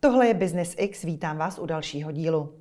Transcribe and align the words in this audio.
Tohle 0.00 0.26
je 0.26 0.34
Business 0.34 0.74
X, 0.78 1.02
vítám 1.02 1.36
vás 1.36 1.58
u 1.58 1.66
dalšího 1.66 2.12
dílu. 2.12 2.52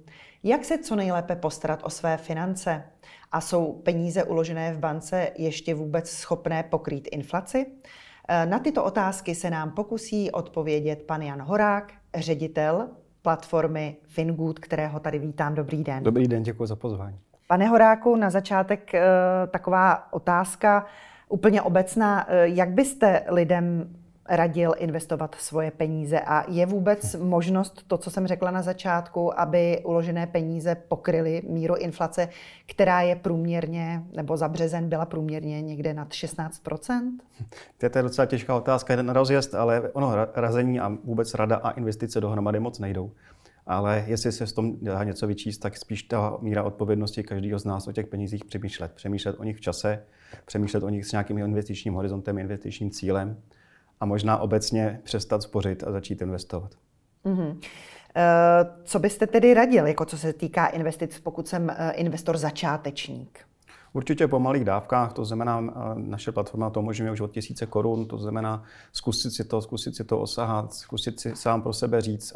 Jak 0.43 0.65
se 0.65 0.77
co 0.77 0.95
nejlépe 0.95 1.35
postarat 1.35 1.79
o 1.83 1.89
své 1.89 2.17
finance? 2.17 2.83
A 3.31 3.41
jsou 3.41 3.73
peníze 3.73 4.23
uložené 4.23 4.73
v 4.73 4.79
bance 4.79 5.29
ještě 5.37 5.75
vůbec 5.75 6.09
schopné 6.09 6.63
pokrýt 6.63 7.07
inflaci? 7.11 7.65
Eh, 8.27 8.45
na 8.45 8.59
tyto 8.59 8.83
otázky 8.83 9.35
se 9.35 9.49
nám 9.49 9.71
pokusí 9.71 10.31
odpovědět 10.31 11.03
pan 11.03 11.21
Jan 11.21 11.41
Horák, 11.41 11.93
ředitel 12.15 12.89
platformy 13.21 13.97
Fingood, 14.07 14.59
kterého 14.59 14.99
tady 14.99 15.19
vítám. 15.19 15.55
Dobrý 15.55 15.83
den. 15.83 16.03
Dobrý 16.03 16.27
den, 16.27 16.43
děkuji 16.43 16.65
za 16.65 16.75
pozvání. 16.75 17.19
Pane 17.47 17.67
Horáku, 17.67 18.15
na 18.15 18.29
začátek 18.29 18.93
eh, 18.93 19.03
taková 19.47 20.13
otázka 20.13 20.85
úplně 21.29 21.61
obecná. 21.61 22.25
Eh, 22.29 22.47
jak 22.47 22.69
byste 22.69 23.23
lidem 23.27 23.95
radil 24.29 24.73
investovat 24.77 25.35
svoje 25.39 25.71
peníze 25.71 26.19
a 26.19 26.51
je 26.51 26.65
vůbec 26.65 27.15
možnost 27.15 27.83
to, 27.87 27.97
co 27.97 28.11
jsem 28.11 28.27
řekla 28.27 28.51
na 28.51 28.61
začátku, 28.61 29.39
aby 29.39 29.81
uložené 29.85 30.27
peníze 30.27 30.75
pokryly 30.75 31.41
míru 31.49 31.75
inflace, 31.75 32.29
která 32.65 33.01
je 33.01 33.15
průměrně, 33.15 34.03
nebo 34.15 34.37
za 34.37 34.47
březen 34.47 34.89
byla 34.89 35.05
průměrně 35.05 35.61
někde 35.61 35.93
nad 35.93 36.09
16% 36.09 37.11
To 37.77 37.97
je 37.97 38.03
docela 38.03 38.25
těžká 38.25 38.55
otázka, 38.55 38.93
jeden 38.93 39.09
rozjezd, 39.09 39.55
ale 39.55 39.89
ono 39.93 40.11
razení 40.35 40.79
a 40.79 40.97
vůbec 41.03 41.33
rada 41.33 41.55
a 41.55 41.71
investice 41.71 42.21
dohromady 42.21 42.59
moc 42.59 42.79
nejdou. 42.79 43.11
Ale 43.65 44.03
jestli 44.07 44.31
se 44.31 44.47
s 44.47 44.53
tom 44.53 44.77
dá 44.81 45.03
něco 45.03 45.27
vyčíst, 45.27 45.61
tak 45.61 45.77
spíš 45.77 46.03
ta 46.03 46.37
míra 46.41 46.63
odpovědnosti 46.63 47.23
každého 47.23 47.59
z 47.59 47.65
nás 47.65 47.87
o 47.87 47.91
těch 47.91 48.07
penězích 48.07 48.45
přemýšlet. 48.45 48.91
Přemýšlet 48.91 49.35
o 49.39 49.43
nich 49.43 49.57
v 49.57 49.61
čase, 49.61 50.03
přemýšlet 50.45 50.83
o 50.83 50.89
nich 50.89 51.05
s 51.05 51.11
nějakým 51.11 51.37
investičním 51.37 51.93
horizontem, 51.93 52.37
investičním 52.37 52.91
cílem 52.91 53.37
a 53.99 54.05
možná 54.05 54.37
obecně 54.37 54.99
přestat 55.03 55.41
spořit 55.41 55.83
a 55.83 55.91
začít 55.91 56.21
investovat. 56.21 56.71
Mm-hmm. 57.25 57.57
Co 58.83 58.99
byste 58.99 59.27
tedy 59.27 59.53
radil, 59.53 59.87
jako 59.87 60.05
co 60.05 60.17
se 60.17 60.33
týká 60.33 60.67
investic, 60.67 61.19
pokud 61.19 61.47
jsem 61.47 61.69
eh, 61.69 61.91
investor 61.91 62.37
začátečník? 62.37 63.39
Určitě 63.93 64.27
po 64.27 64.39
malých 64.39 64.65
dávkách, 64.65 65.13
to 65.13 65.25
znamená, 65.25 65.63
eh, 65.69 65.71
naše 65.95 66.31
platforma 66.31 66.69
to 66.69 66.79
umožňuje 66.79 67.11
už 67.11 67.21
od 67.21 67.31
tisíce 67.31 67.65
korun, 67.65 68.05
to 68.05 68.17
znamená 68.17 68.63
zkusit 68.93 69.31
si 69.31 69.43
to, 69.43 69.61
zkusit 69.61 69.95
si 69.95 70.03
to 70.03 70.19
osahat, 70.19 70.73
zkusit 70.73 71.19
si 71.19 71.35
sám 71.35 71.61
pro 71.61 71.73
sebe 71.73 72.01
říct, 72.01 72.33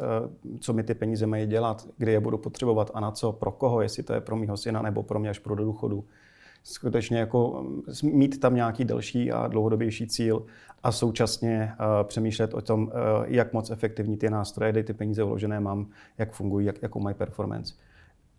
co 0.59 0.73
mi 0.73 0.83
ty 0.83 0.93
peníze 0.93 1.27
mají 1.27 1.47
dělat, 1.47 1.87
kdy 1.97 2.11
je 2.11 2.19
budu 2.19 2.37
potřebovat 2.37 2.91
a 2.93 2.99
na 2.99 3.11
co, 3.11 3.31
pro 3.31 3.51
koho, 3.51 3.81
jestli 3.81 4.03
to 4.03 4.13
je 4.13 4.21
pro 4.21 4.35
mýho 4.35 4.57
syna 4.57 4.81
nebo 4.81 5.03
pro 5.03 5.19
mě 5.19 5.29
až 5.29 5.39
pro 5.39 5.55
do 5.55 5.63
důchodu 5.63 6.05
skutečně 6.63 7.19
jako 7.19 7.63
mm, 8.03 8.11
mít 8.17 8.39
tam 8.39 8.55
nějaký 8.55 8.85
delší 8.85 9.31
a 9.31 9.47
dlouhodobější 9.47 10.07
cíl 10.07 10.45
a 10.83 10.91
současně 10.91 11.73
uh, 11.79 12.07
přemýšlet 12.07 12.53
o 12.53 12.61
tom, 12.61 12.83
uh, 12.83 12.89
jak 13.25 13.53
moc 13.53 13.69
efektivní 13.69 14.17
ty 14.17 14.29
nástroje, 14.29 14.71
kde 14.71 14.83
ty 14.83 14.93
peníze 14.93 15.23
vložené 15.23 15.59
mám, 15.59 15.87
jak 16.17 16.31
fungují, 16.31 16.65
jak, 16.65 16.81
jakou 16.81 16.99
mají 16.99 17.15
performance. 17.15 17.73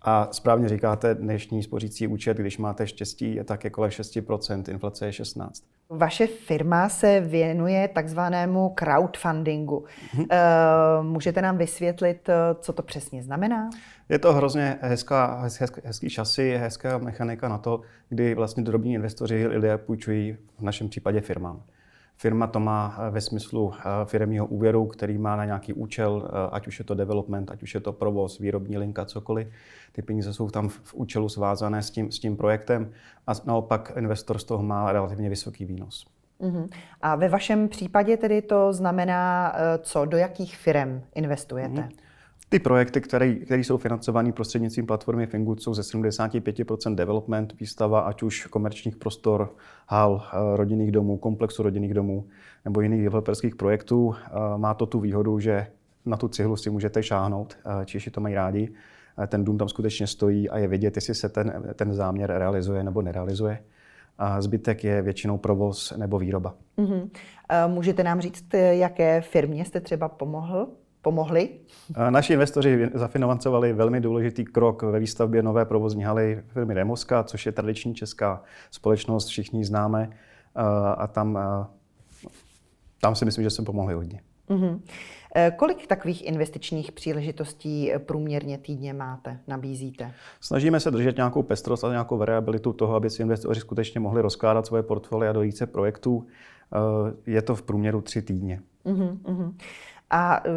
A 0.02 0.28
správně 0.32 0.68
říkáte, 0.68 1.14
dnešní 1.14 1.62
spořící 1.62 2.06
účet, 2.06 2.36
když 2.36 2.58
máte 2.58 2.86
štěstí, 2.86 3.34
je 3.34 3.44
tak 3.44 3.70
kolem 3.70 3.90
6%, 3.90 4.70
inflace 4.70 5.06
je 5.06 5.12
16%. 5.12 5.50
Vaše 5.94 6.26
firma 6.26 6.88
se 6.88 7.20
věnuje 7.20 7.88
takzvanému 7.88 8.74
crowdfundingu. 8.78 9.84
Mm-hmm. 10.16 10.26
Můžete 11.02 11.42
nám 11.42 11.58
vysvětlit, 11.58 12.30
co 12.60 12.72
to 12.72 12.82
přesně 12.82 13.22
znamená? 13.22 13.70
Je 14.08 14.18
to 14.18 14.32
hrozně 14.32 14.78
hezká, 14.80 15.40
hezký, 15.42 15.80
hezký 15.84 16.10
šasy, 16.10 16.56
hezká 16.56 16.98
mechanika 16.98 17.48
na 17.48 17.58
to, 17.58 17.80
kdy 18.08 18.34
vlastně 18.34 18.62
drobní 18.62 18.94
investoři 18.94 19.46
lidé 19.46 19.78
půjčují 19.78 20.36
v 20.58 20.62
našem 20.62 20.88
případě 20.88 21.20
firmám. 21.20 21.62
Firma 22.22 22.46
to 22.46 22.60
má 22.60 22.98
ve 23.10 23.20
smyslu 23.20 23.72
firmního 24.04 24.46
úvěru, 24.46 24.86
který 24.86 25.18
má 25.18 25.36
na 25.36 25.44
nějaký 25.44 25.72
účel, 25.72 26.30
ať 26.52 26.66
už 26.66 26.78
je 26.78 26.84
to 26.84 26.94
development, 26.94 27.50
ať 27.50 27.62
už 27.62 27.74
je 27.74 27.80
to 27.80 27.92
provoz, 27.92 28.38
výrobní 28.38 28.78
linka, 28.78 29.04
cokoliv. 29.04 29.48
Ty 29.92 30.02
peníze 30.02 30.34
jsou 30.34 30.50
tam 30.50 30.68
v 30.68 30.94
účelu 30.94 31.28
svázané 31.28 31.82
s 31.82 31.90
tím, 31.90 32.12
s 32.12 32.18
tím 32.18 32.36
projektem 32.36 32.90
a 33.26 33.32
naopak 33.44 33.92
investor 33.96 34.38
z 34.38 34.44
toho 34.44 34.62
má 34.62 34.92
relativně 34.92 35.28
vysoký 35.28 35.64
výnos. 35.64 36.06
Uh-huh. 36.40 36.68
A 37.00 37.16
ve 37.16 37.28
vašem 37.28 37.68
případě 37.68 38.16
tedy 38.16 38.42
to 38.42 38.72
znamená, 38.72 39.54
co, 39.78 40.04
do 40.04 40.16
jakých 40.16 40.56
firm 40.56 41.02
investujete? 41.14 41.80
Uh-huh. 41.80 41.96
Ty 42.52 42.58
projekty, 42.58 43.00
které, 43.00 43.34
které 43.34 43.60
jsou 43.60 43.76
financované 43.76 44.32
prostřednictvím 44.32 44.86
platformy 44.86 45.26
Fingood, 45.26 45.62
jsou 45.62 45.74
ze 45.74 45.82
75% 45.82 46.94
development, 46.94 47.60
výstava, 47.60 48.00
ať 48.00 48.22
už 48.22 48.46
komerčních 48.46 48.96
prostor, 48.96 49.54
hal, 49.88 50.22
eh, 50.26 50.56
rodinných 50.56 50.92
domů, 50.92 51.16
komplexu 51.16 51.62
rodinných 51.62 51.94
domů 51.94 52.26
nebo 52.64 52.80
jiných 52.80 53.02
developerských 53.02 53.56
projektů. 53.56 54.14
Eh, 54.14 54.30
má 54.56 54.74
to 54.74 54.86
tu 54.86 55.00
výhodu, 55.00 55.38
že 55.38 55.66
na 56.06 56.16
tu 56.16 56.28
cihlu 56.28 56.56
si 56.56 56.70
můžete 56.70 57.02
šáhnout, 57.02 57.56
eh, 57.64 57.84
Češi 57.84 58.10
to 58.10 58.20
mají 58.20 58.34
rádi. 58.34 58.72
Ten 59.26 59.44
dům 59.44 59.58
tam 59.58 59.68
skutečně 59.68 60.06
stojí 60.06 60.50
a 60.50 60.58
je 60.58 60.68
vidět, 60.68 60.96
jestli 60.96 61.14
se 61.14 61.28
ten, 61.28 61.62
ten 61.74 61.94
záměr 61.94 62.30
realizuje 62.30 62.84
nebo 62.84 63.02
nerealizuje. 63.02 63.58
A 64.18 64.42
zbytek 64.42 64.84
je 64.84 65.02
většinou 65.02 65.38
provoz 65.38 65.92
nebo 65.96 66.18
výroba. 66.18 66.54
Mm-hmm. 66.78 67.10
Můžete 67.66 68.04
nám 68.04 68.20
říct, 68.20 68.54
jaké 68.54 69.20
firmě 69.20 69.64
jste 69.64 69.80
třeba 69.80 70.08
pomohl 70.08 70.68
pomohli? 71.02 71.48
Naši 72.10 72.32
investoři 72.32 72.90
zafinancovali 72.94 73.72
velmi 73.72 74.00
důležitý 74.00 74.44
krok 74.44 74.82
ve 74.82 75.00
výstavbě 75.00 75.42
nové 75.42 75.64
provozní 75.64 76.02
haly 76.02 76.42
firmy 76.46 76.74
Remoska, 76.74 77.22
což 77.22 77.46
je 77.46 77.52
tradiční 77.52 77.94
česká 77.94 78.42
společnost, 78.70 79.26
všichni 79.26 79.64
známe. 79.64 80.10
A 80.96 81.06
tam, 81.06 81.38
tam 83.00 83.14
si 83.14 83.24
myslím, 83.24 83.44
že 83.44 83.50
jsme 83.50 83.64
pomohli 83.64 83.94
hodně. 83.94 84.20
Mm-hmm. 84.48 84.80
Kolik 85.56 85.86
takových 85.86 86.26
investičních 86.26 86.92
příležitostí 86.92 87.92
průměrně 87.98 88.58
týdně 88.58 88.92
máte, 88.92 89.38
nabízíte? 89.46 90.12
Snažíme 90.40 90.80
se 90.80 90.90
držet 90.90 91.16
nějakou 91.16 91.42
pestrost 91.42 91.84
a 91.84 91.90
nějakou 91.90 92.18
variabilitu 92.18 92.72
toho, 92.72 92.94
aby 92.94 93.10
si 93.10 93.22
investoři 93.22 93.60
skutečně 93.60 94.00
mohli 94.00 94.22
rozkládat 94.22 94.66
svoje 94.66 94.82
portfolia 94.82 95.32
do 95.32 95.40
více 95.40 95.66
projektů. 95.66 96.26
Je 97.26 97.42
to 97.42 97.54
v 97.54 97.62
průměru 97.62 98.00
tři 98.00 98.22
týdně. 98.22 98.60
Uh-huh, 98.84 99.52
a 100.12 100.42
eh, 100.44 100.50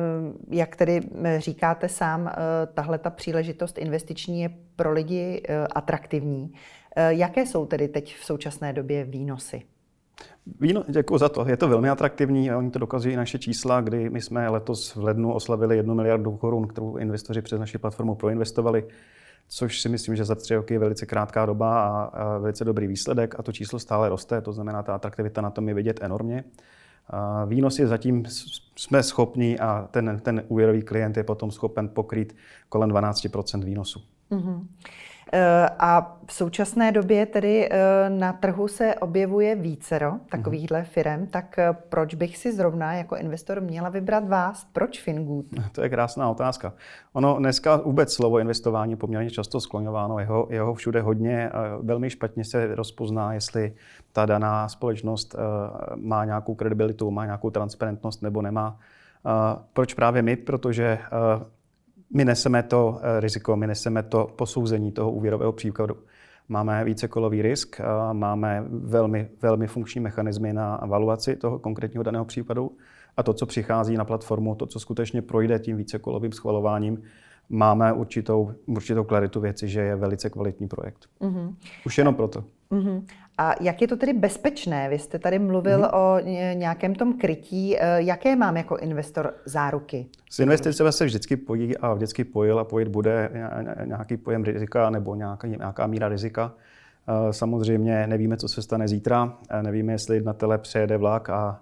jak 0.50 0.76
tedy 0.76 1.02
eh, 1.24 1.40
říkáte 1.42 1.90
sám, 1.90 2.28
eh, 2.28 2.34
tahle 2.74 2.98
ta 2.98 3.10
příležitost 3.10 3.78
investiční 3.78 4.42
je 4.42 4.50
pro 4.76 4.92
lidi 4.92 5.44
atraktivní. 5.76 6.54
Jaké 7.10 7.46
jsou 7.46 7.66
tedy 7.66 7.88
teď 7.88 8.16
v 8.16 8.26
současné 8.26 8.74
době 8.74 9.06
výnosy? 9.06 9.62
Víno, 10.60 10.84
děkuji 10.88 11.18
za 11.18 11.30
to. 11.30 11.46
Je 11.48 11.58
to 11.58 11.68
velmi 11.68 11.90
atraktivní 11.90 12.52
a 12.52 12.58
oni 12.58 12.72
to 12.72 12.80
dokazují 12.80 13.16
naše 13.16 13.40
čísla, 13.40 13.82
kdy 13.82 14.10
my 14.10 14.22
jsme 14.22 14.50
letos 14.50 14.96
v 14.96 15.04
lednu 15.04 15.34
oslavili 15.34 15.78
1 15.78 15.94
miliardu 15.94 16.38
korun, 16.38 16.68
kterou 16.68 16.98
investoři 16.98 17.42
přes 17.42 17.60
naši 17.60 17.78
platformu 17.78 18.16
proinvestovali, 18.16 18.88
což 19.48 19.82
si 19.82 19.90
myslím, 19.90 20.16
že 20.16 20.26
za 20.26 20.36
tři 20.36 20.56
roky 20.56 20.74
je 20.74 20.80
velice 20.80 21.06
krátká 21.06 21.46
doba 21.46 21.86
a 21.88 22.38
velice 22.38 22.66
dobrý 22.66 22.88
výsledek 22.88 23.40
a 23.40 23.44
to 23.44 23.52
číslo 23.52 23.80
stále 23.80 24.10
roste, 24.10 24.42
to 24.42 24.54
znamená, 24.54 24.84
ta 24.84 24.96
atraktivita 24.96 25.42
na 25.42 25.50
tom 25.50 25.68
je 25.68 25.74
vidět 25.74 26.00
enormně. 26.02 26.44
Výnosy 27.46 27.88
zatím 27.88 28.24
jsme 28.76 29.04
schopni 29.04 29.60
a 29.60 29.88
ten, 29.92 30.20
ten 30.24 30.44
úvěrový 30.48 30.82
klient 30.82 31.18
je 31.18 31.24
potom 31.24 31.52
schopen 31.52 31.90
pokrýt 31.94 32.36
kolem 32.70 32.90
12 32.90 33.28
výnosu. 33.64 34.02
Mm-hmm. 34.32 34.66
A 35.80 36.18
v 36.28 36.34
současné 36.34 36.92
době 36.92 37.26
tedy 37.26 37.70
e, 37.72 38.10
na 38.10 38.34
trhu 38.34 38.68
se 38.68 38.96
objevuje 38.96 39.56
vícero 39.56 40.14
takovýchhle 40.32 40.84
firm, 40.84 41.28
tak 41.28 41.60
e, 41.60 41.74
proč 41.90 42.16
bych 42.16 42.38
si 42.38 42.54
zrovna 42.54 42.94
jako 42.94 43.16
investor 43.16 43.62
měla 43.62 43.90
vybrat 43.90 44.28
vás? 44.28 44.68
Proč 44.74 45.02
Fingood? 45.02 45.46
To 45.72 45.84
je 45.84 45.90
krásná 45.90 46.30
otázka. 46.30 46.74
Ono 47.14 47.38
dneska 47.40 47.76
vůbec 47.76 48.14
slovo 48.14 48.40
investování 48.40 48.92
je 48.92 48.98
poměrně 48.98 49.30
často 49.30 49.60
skloňováno, 49.60 50.20
jeho, 50.20 50.48
jeho 50.50 50.74
všude 50.74 51.02
hodně, 51.02 51.52
velmi 51.82 52.10
špatně 52.10 52.44
se 52.46 52.76
rozpozná, 52.76 53.34
jestli 53.34 53.74
ta 54.14 54.26
daná 54.26 54.70
společnost 54.70 55.36
má 55.96 56.26
nějakou 56.26 56.56
kredibilitu, 56.56 57.12
má 57.12 57.26
nějakou 57.26 57.50
transparentnost 57.50 58.22
nebo 58.22 58.42
nemá. 58.42 58.80
Proč 59.74 59.94
právě 59.94 60.22
my? 60.22 60.36
Protože 60.36 61.00
my 62.14 62.26
neseme 62.26 62.64
to 62.64 63.00
eh, 63.02 63.20
riziko, 63.20 63.56
my 63.56 63.68
neseme 63.68 64.04
to 64.04 64.28
posouzení 64.36 64.92
toho 64.92 65.12
úvěrového 65.12 65.52
příkladu. 65.52 65.96
Máme 66.50 66.84
vícekolový 66.84 67.42
risk, 67.42 67.82
máme 68.14 68.64
velmi, 68.70 69.30
velmi 69.42 69.68
funkční 69.68 70.02
mechanismy 70.02 70.54
na 70.54 70.84
evaluaci 70.84 71.36
toho 71.36 71.60
konkrétního 71.60 72.04
daného 72.04 72.26
případu 72.26 72.72
a 73.18 73.24
to, 73.24 73.34
co 73.34 73.46
přichází 73.46 73.98
na 73.98 74.06
platformu, 74.06 74.56
to, 74.56 74.66
co 74.66 74.80
skutečně 74.80 75.22
projde 75.22 75.60
tím 75.60 75.78
vícekolovým 75.78 76.32
schvalováním, 76.32 77.04
máme 77.50 77.94
určitou, 77.94 78.52
určitou 78.66 79.04
klaritu 79.04 79.40
věci, 79.40 79.68
že 79.68 79.82
je 79.82 79.96
velice 79.96 80.30
kvalitní 80.30 80.68
projekt. 80.68 81.06
Mm-hmm. 81.22 81.56
Už 81.86 81.98
jenom 81.98 82.16
proto. 82.16 82.44
Mm-hmm. 82.72 83.06
A 83.38 83.56
jak 83.62 83.82
je 83.82 83.88
to 83.88 83.98
tedy 83.98 84.14
bezpečné? 84.14 84.90
Vy 84.90 85.00
jste 85.00 85.20
tady 85.20 85.40
mluvil 85.40 85.80
mm-hmm. 85.80 85.98
o 85.98 86.20
nějakém 86.54 86.96
tom 86.96 87.18
krytí. 87.18 87.78
E, 87.78 88.02
jaké 88.02 88.36
mám 88.36 88.58
jako 88.58 88.78
investor 88.78 89.34
záruky? 89.46 90.06
S 90.30 90.40
investicemi 90.40 90.92
se 90.92 91.06
vždycky 91.06 91.38
pojí 91.38 91.78
a 91.78 91.94
vždycky 91.94 92.24
pojil 92.24 92.60
a 92.60 92.64
pojit 92.64 92.88
bude 92.88 93.30
nějaký 93.86 94.18
pojem 94.18 94.44
rizika 94.44 94.90
nebo 94.90 95.16
nějaká, 95.16 95.48
nějaká 95.48 95.88
míra 95.88 96.10
rizika. 96.10 96.54
E, 97.30 97.34
samozřejmě 97.34 98.08
nevíme, 98.08 98.38
co 98.38 98.48
se 98.48 98.62
stane 98.62 98.88
zítra, 98.88 99.38
e, 99.50 99.64
nevíme, 99.64 99.94
jestli 99.94 100.22
na 100.22 100.34
tele 100.34 100.58
přejede 100.58 100.98
vlak 100.98 101.30
a 101.30 101.60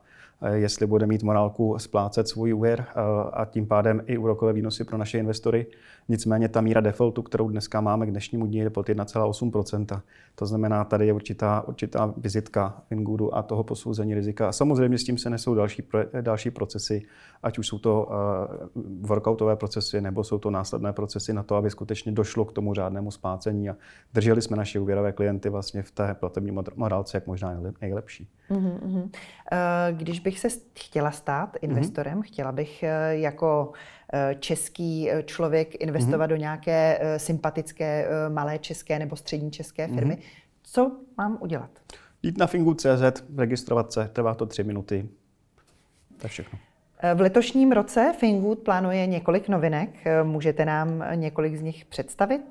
jestli 0.51 0.87
bude 0.87 1.07
mít 1.07 1.23
morálku 1.23 1.79
splácet 1.79 2.27
svůj 2.27 2.53
úvěr 2.53 2.85
a 3.33 3.45
tím 3.45 3.67
pádem 3.67 4.03
i 4.05 4.17
úrokové 4.17 4.53
výnosy 4.53 4.83
pro 4.83 4.97
naše 4.97 5.17
investory. 5.19 5.65
Nicméně 6.09 6.49
ta 6.49 6.61
míra 6.61 6.81
defaultu, 6.81 7.21
kterou 7.21 7.49
dneska 7.49 7.81
máme 7.81 8.05
k 8.05 8.11
dnešnímu 8.11 8.45
dní, 8.45 8.57
je 8.57 8.69
pod 8.69 8.89
1,8% 8.89 10.01
To 10.35 10.45
znamená, 10.45 10.83
tady 10.83 11.07
je 11.07 11.13
určitá, 11.13 11.63
určitá 11.67 12.13
vizitka 12.17 12.81
Fingoodu 12.87 13.35
a 13.35 13.43
toho 13.43 13.63
posouzení 13.63 14.13
rizika. 14.13 14.49
A 14.49 14.51
samozřejmě 14.51 14.97
s 14.97 15.03
tím 15.03 15.17
se 15.17 15.29
nesou 15.29 15.55
další, 15.55 15.83
další 16.21 16.51
procesy, 16.51 17.01
ať 17.43 17.57
už 17.57 17.67
jsou 17.67 17.79
to 17.79 18.09
uh, 18.75 18.83
workoutové 19.01 19.55
procesy, 19.55 20.01
nebo 20.01 20.23
jsou 20.23 20.37
to 20.37 20.51
následné 20.51 20.93
procesy 20.93 21.33
na 21.33 21.43
to, 21.43 21.55
aby 21.55 21.69
skutečně 21.69 22.11
došlo 22.11 22.45
k 22.45 22.53
tomu 22.53 22.73
řádnému 22.73 23.11
splácení 23.11 23.69
a 23.69 23.75
drželi 24.13 24.41
jsme 24.41 24.57
naše 24.57 24.79
úvěrové 24.79 25.11
klienty 25.11 25.49
vlastně 25.49 25.83
v 25.83 25.91
té 25.91 26.13
platební 26.13 26.57
morálce 26.75 27.17
jak 27.17 27.27
možná 27.27 27.59
nejlepší. 27.81 28.29
Mm-hmm. 28.51 29.09
Když 29.91 30.19
bych 30.19 30.39
se 30.39 30.47
chtěla 30.73 31.11
stát 31.11 31.49
mhm. 31.61 31.71
investorem, 31.71 32.19
mm-hmm. 32.19 32.25
chtěla 32.25 32.51
bych 32.51 32.83
eh, 32.83 33.17
jako 33.17 33.71
eh, 34.13 34.35
český 34.39 35.09
člověk 35.25 35.83
investovat 35.83 36.25
mm-hmm. 36.25 36.29
do 36.29 36.35
nějaké 36.35 36.99
sympatické 37.17 38.07
malé 38.29 38.59
české 38.59 38.99
nebo 38.99 39.15
střední 39.15 39.51
české 39.51 39.87
firmy, 39.87 40.13
mm-hmm. 40.13 40.59
co 40.63 40.91
mám 41.17 41.37
udělat? 41.41 41.69
Jít 42.23 42.37
na 42.37 42.47
fingu.cz, 42.47 43.23
registrovat 43.37 43.93
se, 43.93 44.09
trvá 44.13 44.35
to 44.35 44.45
tři 44.45 44.63
minuty. 44.63 45.09
To 46.17 46.25
je 46.25 46.29
všechno. 46.29 46.59
V 47.15 47.21
letošním 47.21 47.71
roce 47.71 48.13
Fingood 48.19 48.59
plánuje 48.59 49.07
několik 49.07 49.49
novinek. 49.49 49.89
Můžete 50.23 50.65
nám 50.65 51.03
několik 51.15 51.55
z 51.55 51.61
nich 51.61 51.85
představit? 51.85 52.41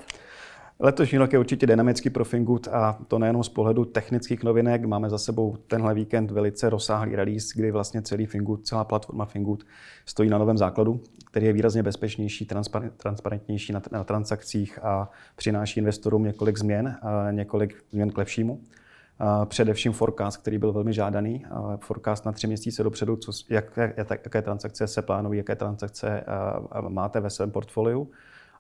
Letošní 0.85 1.19
rok 1.19 1.33
je 1.33 1.39
určitě 1.39 1.67
dynamický 1.67 2.11
pro 2.11 2.25
Fingood 2.25 2.69
a 2.69 2.99
to 3.09 3.19
nejenom 3.19 3.45
z 3.45 3.49
pohledu 3.49 3.85
technických 3.85 4.45
novinek. 4.45 4.85
Máme 4.85 5.11
za 5.11 5.19
sebou 5.19 5.57
tenhle 5.57 5.95
víkend 5.95 6.31
velice 6.31 6.71
rozsáhlý 6.71 7.17
release, 7.17 7.53
kdy 7.57 7.71
vlastně 7.71 8.03
celý 8.03 8.27
Fingood, 8.27 8.67
celá 8.67 8.85
platforma 8.85 9.25
Fingood 9.25 9.65
stojí 10.07 10.31
na 10.31 10.39
novém 10.39 10.59
základu, 10.59 11.01
který 11.31 11.47
je 11.47 11.53
výrazně 11.53 11.83
bezpečnější, 11.83 12.49
transparentnější 12.97 13.73
na, 13.73 13.83
na 13.93 14.05
transakcích 14.05 14.85
a 14.85 15.11
přináší 15.37 15.81
investorům 15.81 16.25
několik 16.25 16.59
změn, 16.59 16.97
několik 17.31 17.85
změn 17.91 18.11
k 18.11 18.19
lepšímu. 18.19 18.61
Především 19.45 19.93
forecast, 19.93 20.37
který 20.37 20.59
byl 20.59 20.73
velmi 20.73 20.93
žádaný. 20.93 21.45
Forecast 21.81 22.27
na 22.27 22.33
tři 22.33 22.47
měsíce 22.47 22.83
dopředu, 22.83 23.17
co, 23.17 23.33
jak, 23.51 23.77
jak, 23.77 24.11
jaké 24.11 24.43
transakce 24.43 24.87
se 24.87 25.03
plánují, 25.03 25.39
jaké 25.39 25.57
transakce 25.57 26.25
máte 26.89 27.21
ve 27.21 27.31
svém 27.31 27.51
portfoliu 27.51 28.11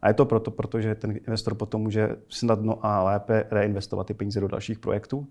a 0.02 0.08
je 0.08 0.14
to 0.14 0.25
proto, 0.25 0.50
protože 0.50 0.94
ten 0.94 1.10
investor 1.10 1.54
potom 1.54 1.82
může 1.82 2.16
snadno 2.28 2.87
a 2.87 3.02
lépe 3.02 3.44
reinvestovat 3.50 4.06
ty 4.06 4.14
peníze 4.14 4.40
do 4.40 4.49
dalších 4.49 4.78
projektů. 4.78 5.26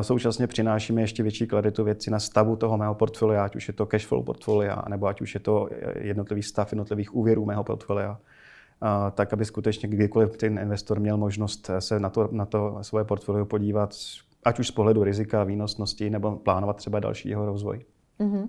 Současně 0.00 0.46
přinášíme 0.46 1.00
ještě 1.00 1.22
větší 1.22 1.46
klaritu 1.46 1.84
věci 1.84 2.10
na 2.10 2.18
stavu 2.18 2.56
toho 2.56 2.78
mého 2.78 2.94
portfolia, 2.94 3.44
ať 3.44 3.56
už 3.56 3.68
je 3.68 3.74
to 3.74 3.86
cash 3.86 4.06
flow 4.06 4.22
portfolia, 4.22 4.82
nebo 4.88 5.06
ať 5.06 5.20
už 5.20 5.34
je 5.34 5.40
to 5.40 5.68
jednotlivý 5.98 6.42
stav 6.42 6.72
jednotlivých 6.72 7.14
úvěrů 7.14 7.44
mého 7.44 7.64
portfolia, 7.64 8.18
tak 9.14 9.32
aby 9.32 9.44
skutečně 9.44 9.88
kdykoliv 9.88 10.36
ten 10.36 10.58
investor 10.58 11.00
měl 11.00 11.16
možnost 11.16 11.70
se 11.78 12.00
na 12.00 12.10
to, 12.10 12.28
na 12.32 12.46
to 12.46 12.78
svoje 12.82 13.04
portfolio 13.04 13.44
podívat, 13.44 13.94
ať 14.44 14.58
už 14.58 14.68
z 14.68 14.70
pohledu 14.70 15.04
rizika, 15.04 15.44
výnosnosti, 15.44 16.10
nebo 16.10 16.36
plánovat 16.36 16.76
třeba 16.76 17.00
další 17.00 17.28
jeho 17.28 17.46
rozvoj. 17.46 17.84
Mm-hmm. 18.20 18.48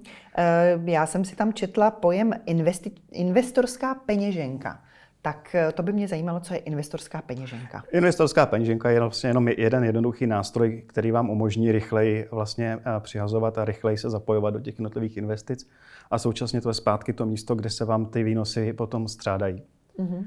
Já 0.85 1.05
jsem 1.05 1.25
si 1.25 1.35
tam 1.35 1.53
četla 1.53 1.91
pojem 1.91 2.31
investi- 2.47 3.01
investorská 3.11 3.95
peněženka 3.95 4.81
tak 5.25 5.55
eh, 5.55 5.71
to 5.71 5.83
by 5.83 5.93
mě 5.93 6.07
zajímalo, 6.07 6.39
co 6.39 6.53
je 6.53 6.59
investorská 6.59 7.21
peněženka. 7.21 7.83
Investorská 7.91 8.45
peněženka 8.45 8.89
je 8.89 8.99
vlastně 8.99 9.29
jenom 9.29 9.47
jeden 9.47 9.83
jednoduchý 9.83 10.27
nástroj, 10.27 10.83
který 10.87 11.11
vám 11.11 11.29
umožní 11.29 11.71
rychleji 11.71 12.27
vlastně 12.31 12.79
eh, 12.79 12.99
přihazovat 12.99 13.57
a 13.57 13.65
rychleji 13.65 13.97
se 13.97 14.09
zapojovat 14.09 14.53
do 14.53 14.59
těch 14.59 14.79
jednotlivých 14.79 15.17
investic 15.17 15.69
a 16.11 16.17
současně 16.17 16.61
to 16.61 16.69
je 16.69 16.73
zpátky 16.73 17.13
to 17.13 17.25
místo, 17.25 17.55
kde 17.55 17.69
se 17.69 17.85
vám 17.85 18.05
ty 18.05 18.23
výnosy 18.23 18.73
potom 18.73 19.07
střádají. 19.07 19.63
Mm-hmm. 19.99 20.25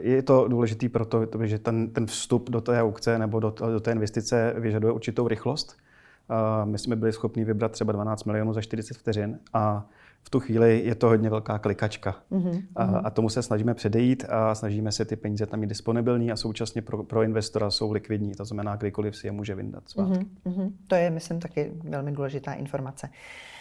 Je 0.00 0.22
to 0.22 0.48
důležité 0.48 0.88
proto, 0.88 1.26
že 1.44 1.58
ten, 1.58 1.90
ten 1.90 2.06
vstup 2.06 2.50
do 2.50 2.60
té 2.60 2.82
aukce 2.82 3.18
nebo 3.18 3.40
do, 3.40 3.50
do 3.50 3.80
té 3.80 3.92
investice 3.92 4.54
vyžaduje 4.56 4.92
určitou 4.92 5.28
rychlost. 5.28 5.76
My 6.64 6.78
jsme 6.78 6.96
byli 6.96 7.12
schopni 7.12 7.44
vybrat 7.44 7.72
třeba 7.72 7.92
12 7.92 8.24
milionů 8.24 8.52
za 8.52 8.60
40 8.60 8.96
vteřin 8.96 9.38
a 9.52 9.86
v 10.22 10.30
tu 10.30 10.40
chvíli 10.40 10.82
je 10.84 10.94
to 10.94 11.06
hodně 11.06 11.30
velká 11.30 11.58
klikačka. 11.58 12.16
Mm-hmm. 12.32 12.62
A, 12.76 12.84
a 12.84 13.10
tomu 13.10 13.28
se 13.28 13.42
snažíme 13.42 13.74
předejít 13.74 14.24
a 14.28 14.54
snažíme 14.54 14.92
se 14.92 15.04
ty 15.04 15.16
peníze 15.16 15.46
tam 15.46 15.60
mít 15.60 15.66
disponibilní 15.66 16.32
a 16.32 16.36
současně 16.36 16.82
pro, 16.82 17.04
pro 17.04 17.22
investora 17.22 17.70
jsou 17.70 17.92
likvidní, 17.92 18.34
to 18.34 18.44
znamená, 18.44 18.76
kdykoliv 18.76 19.16
si 19.16 19.26
je 19.26 19.32
může 19.32 19.54
vyndat 19.54 19.84
Mm-hmm. 19.86 20.72
To 20.86 20.94
je, 20.94 21.10
myslím, 21.10 21.40
taky 21.40 21.72
velmi 21.84 22.12
důležitá 22.12 22.52
informace. 22.52 23.08
Eh, 23.08 23.55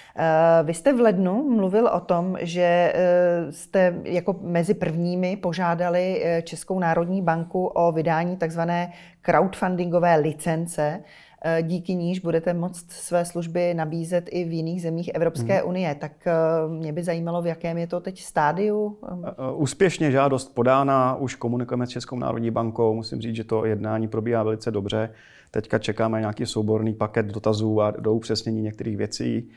vy 0.64 0.74
jste 0.74 0.94
v 0.94 1.00
lednu 1.00 1.50
mluvil 1.56 1.88
o 1.88 2.00
tom, 2.00 2.38
že 2.40 2.94
eh, 2.96 3.52
jste 3.52 3.96
jako 4.04 4.36
mezi 4.42 4.74
prvními 4.74 5.38
požádali 5.38 6.22
eh, 6.24 6.42
Českou 6.42 6.80
národní 6.80 7.22
banku 7.22 7.66
o 7.66 7.92
vydání 7.92 8.38
takzvané 8.38 8.92
crowdfundingové 9.22 10.16
licence 10.16 11.04
Eh, 11.48 11.64
díky 11.64 11.96
níž 11.96 12.20
budete 12.20 12.54
moct 12.54 12.92
své 12.92 13.26
služby 13.26 13.74
nabízet 13.74 14.30
i 14.32 14.44
v 14.44 14.52
jiných 14.54 14.82
zemích 14.82 15.12
Evropské 15.14 15.60
hmm. 15.60 15.70
unie. 15.70 15.96
Tak 15.96 16.12
eh, 16.28 16.34
mě 16.68 16.94
by 16.94 17.04
zajímalo, 17.04 17.42
v 17.42 17.48
jakém 17.48 17.78
je 17.78 17.88
to 17.88 18.00
teď 18.00 18.22
stádiu. 18.22 18.98
Eh, 19.28 19.32
úspěšně 19.56 20.12
žádost 20.12 20.56
podána, 20.56 21.16
už 21.16 21.36
komunikujeme 21.36 21.88
s 21.88 21.90
Českou 21.90 22.20
národní 22.20 22.52
bankou. 22.52 22.94
Musím 22.94 23.22
říct, 23.22 23.36
že 23.36 23.44
to 23.44 23.66
jednání 23.66 24.08
probíhá 24.08 24.44
velice 24.44 24.72
dobře. 24.72 25.10
Teďka 25.52 25.80
čekáme 25.80 26.20
nějaký 26.20 26.46
souborný 26.46 26.94
paket 26.94 27.26
dotazů 27.26 27.82
a 27.82 27.92
do 27.92 28.14
upřesnění 28.14 28.62
některých 28.62 28.98
věcí. 28.98 29.50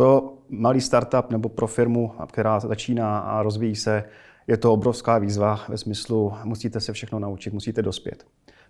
To 0.00 0.38
malý 0.48 0.80
startup 0.80 1.30
nebo 1.30 1.48
pro 1.48 1.66
firmu, 1.66 2.12
která 2.26 2.60
začíná 2.60 3.18
a 3.18 3.42
rozvíjí 3.42 3.76
se, 3.76 4.04
je 4.46 4.56
to 4.56 4.72
obrovská 4.72 5.18
výzva 5.18 5.60
ve 5.68 5.78
smyslu, 5.78 6.32
musíte 6.44 6.80
se 6.80 6.92
všechno 6.92 7.18
naučit, 7.18 7.52
musíte 7.52 7.82
dospět. 7.82 8.26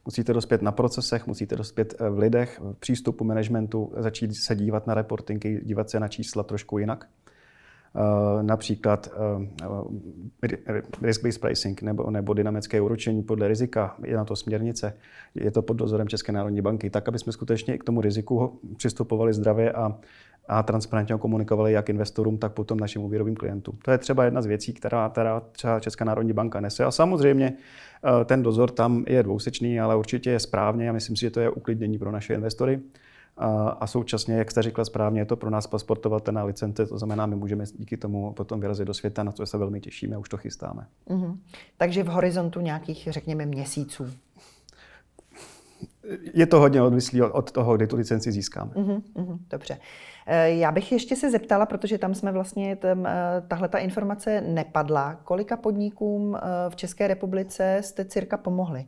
Musíte 0.07 0.33
dospět 0.33 0.63
na 0.63 0.73
procesech, 0.73 1.27
musíte 1.27 1.57
dospět 1.57 1.95
eh, 1.99 2.11
v 2.11 2.19
lidech, 2.19 2.61
v 2.61 2.75
přístupu 2.75 3.25
managementu, 3.25 3.93
začít 3.97 4.35
se 4.35 4.57
dívat 4.57 4.87
na 4.87 4.95
reportingy, 4.95 5.61
dívat 5.65 5.91
se 5.91 6.01
na 6.01 6.09
čísla 6.09 6.43
trošku 6.43 6.79
jinak. 6.79 7.09
Uh, 7.95 8.43
například 8.43 9.09
uh, 9.17 9.45
risk-based 11.03 11.41
pricing 11.41 11.83
nebo, 11.83 12.11
nebo 12.11 12.35
dynamické 12.35 12.81
úročení 12.81 13.23
podle 13.23 13.49
rizika, 13.49 13.97
je 14.05 14.17
na 14.17 14.25
to 14.25 14.37
směrnice, 14.37 14.97
je 15.35 15.51
to 15.51 15.63
pod 15.63 15.75
dozorem 15.75 16.09
České 16.09 16.33
národní 16.33 16.61
banky, 16.61 16.91
tak, 16.91 17.09
aby 17.09 17.19
jsme 17.19 17.33
skutečně 17.33 17.79
k 17.79 17.85
tomu 17.85 18.01
riziku 18.01 18.61
přistupovali 18.77 19.35
zdravě 19.35 19.73
a, 19.73 19.99
a 20.49 20.63
transparentně 20.63 21.17
komunikovali 21.19 21.73
jak 21.73 21.89
investorům, 21.89 22.39
tak 22.39 22.53
potom 22.53 22.81
našim 22.81 23.03
úvěrovým 23.03 23.35
klientům. 23.35 23.79
To 23.85 23.91
je 23.91 23.99
třeba 23.99 24.25
jedna 24.25 24.43
z 24.43 24.47
věcí, 24.47 24.73
která, 24.73 25.09
která 25.09 25.41
třeba 25.41 25.81
Česká 25.81 26.05
národní 26.05 26.33
banka 26.33 26.61
nese. 26.61 26.85
A 26.85 26.91
samozřejmě 26.91 27.57
Eh, 28.05 28.25
ten 28.25 28.43
dozor 28.43 28.71
tam 28.71 29.05
je 29.09 29.23
dvousečný, 29.23 29.81
ale 29.81 29.97
určitě 29.97 30.31
je 30.31 30.41
správně 30.41 30.91
a 30.91 30.93
myslím 30.93 31.17
si, 31.17 31.21
že 31.21 31.31
to 31.31 31.41
je 31.41 31.51
uklidnění 31.51 31.99
pro 31.99 32.13
naše 32.13 32.35
investory. 32.35 32.81
A 33.81 33.87
současně, 33.87 34.35
jak 34.35 34.51
jste 34.51 34.63
řekla 34.63 34.85
správně, 34.85 35.21
je 35.21 35.25
to 35.25 35.37
pro 35.37 35.51
nás 35.51 35.67
pasportovatelná 35.67 36.45
licence, 36.45 36.87
to 36.87 36.99
znamená, 36.99 37.27
my 37.27 37.37
můžeme 37.37 37.65
díky 37.75 37.97
tomu 37.97 38.33
potom 38.33 38.61
vyrazit 38.61 38.87
do 38.87 38.95
světa, 38.95 39.23
na 39.23 39.33
to 39.33 39.47
se 39.47 39.59
velmi 39.59 39.81
těšíme, 39.81 40.19
už 40.19 40.29
to 40.29 40.37
chystáme. 40.37 40.87
Mm-hmm. 41.09 41.37
Takže 41.77 42.03
v 42.03 42.07
horizontu 42.07 42.61
nějakých, 42.61 43.09
řekněme, 43.11 43.47
měsíců. 43.47 44.07
Je 46.35 46.47
to 46.47 46.61
hodně 46.61 46.83
odvislý 46.83 47.23
od 47.23 47.53
toho, 47.53 47.77
kdy 47.77 47.87
tu 47.87 47.97
licenci 47.97 48.33
získáme. 48.33 48.71
Mm-hmm, 48.75 49.39
dobře. 49.51 49.79
Eh, 50.27 50.51
já 50.51 50.73
bych 50.73 50.93
ještě 50.93 51.17
se 51.17 51.31
zeptala, 51.31 51.67
protože 51.67 51.99
tam 51.99 52.15
jsme 52.15 52.33
vlastně, 52.33 52.77
tam, 52.77 53.07
eh, 53.07 53.43
tahle 53.49 53.69
ta 53.69 53.79
informace 53.79 54.41
nepadla. 54.41 55.15
Kolika 55.15 55.57
podnikům 55.57 56.37
eh, 56.37 56.41
v 56.71 56.77
České 56.77 57.09
republice 57.09 57.79
jste 57.81 58.05
cirka 58.05 58.37
pomohli? 58.37 58.85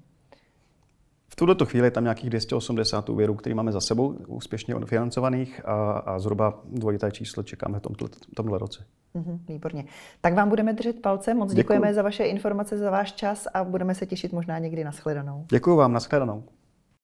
V 1.33 1.37
tuto 1.37 1.67
chvíli 1.67 1.87
je 1.87 1.91
tam 1.91 2.05
nějakých 2.05 2.31
280 2.31 3.09
úvěrů, 3.09 3.35
které 3.35 3.55
máme 3.55 3.73
za 3.73 3.81
sebou, 3.81 4.17
úspěšně 4.27 4.75
financovaných 4.85 5.61
a, 5.65 5.93
a 5.93 6.19
zhruba 6.19 6.61
dvojité 6.65 7.13
číslo 7.13 7.43
čekáme 7.43 7.79
v 7.79 7.83
tomto, 7.83 8.07
tomhle 8.37 8.59
roce. 8.59 8.85
Mm-hmm, 9.15 9.39
výborně. 9.49 9.85
Tak 10.21 10.35
vám 10.35 10.49
budeme 10.49 10.73
držet 10.73 11.03
palce. 11.03 11.35
Moc 11.35 11.49
Děkuju. 11.49 11.63
děkujeme 11.63 11.95
za 11.95 12.03
vaše 12.03 12.25
informace, 12.25 12.79
za 12.79 12.91
váš 12.91 13.13
čas 13.13 13.47
a 13.55 13.65
budeme 13.65 13.95
se 13.95 14.07
těšit 14.07 14.33
možná 14.33 14.59
někdy 14.59 14.85
na 14.85 14.91
shledanou. 14.91 15.47
Děkuji 15.51 15.77
vám, 15.77 15.93
na 15.93 16.01
shledanou. 16.01 16.45